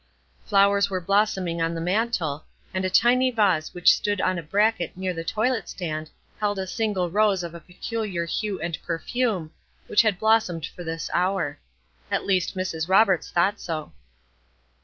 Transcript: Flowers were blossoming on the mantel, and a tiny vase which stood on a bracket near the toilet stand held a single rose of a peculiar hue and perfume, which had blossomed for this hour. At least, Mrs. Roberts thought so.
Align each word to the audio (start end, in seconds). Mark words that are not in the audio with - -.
Flowers 0.45 0.89
were 0.89 0.99
blossoming 0.99 1.61
on 1.61 1.75
the 1.75 1.79
mantel, 1.79 2.43
and 2.73 2.83
a 2.83 2.89
tiny 2.89 3.29
vase 3.29 3.71
which 3.71 3.93
stood 3.93 4.19
on 4.19 4.39
a 4.39 4.41
bracket 4.41 4.97
near 4.97 5.13
the 5.13 5.23
toilet 5.23 5.69
stand 5.69 6.09
held 6.39 6.57
a 6.57 6.65
single 6.65 7.11
rose 7.11 7.43
of 7.43 7.53
a 7.53 7.59
peculiar 7.59 8.25
hue 8.25 8.59
and 8.61 8.81
perfume, 8.81 9.51
which 9.85 10.01
had 10.01 10.17
blossomed 10.17 10.65
for 10.65 10.83
this 10.83 11.11
hour. 11.13 11.59
At 12.09 12.25
least, 12.25 12.55
Mrs. 12.57 12.89
Roberts 12.89 13.29
thought 13.29 13.59
so. 13.59 13.91